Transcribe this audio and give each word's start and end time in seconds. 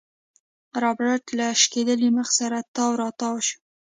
رابرټ 0.83 1.25
له 1.39 1.47
شکېدلي 1.61 2.09
مخ 2.17 2.27
سره 2.39 2.57
تاو 2.75 2.91
راتاو 3.01 3.35
شو. 3.47 3.57